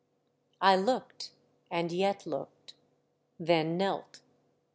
I 0.61 0.77
looked, 0.77 1.29
and 1.69 1.91
yet 1.91 2.25
looked; 2.25 2.73
then 3.39 3.77
knelt. 3.77 4.21